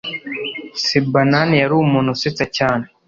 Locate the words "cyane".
2.57-2.85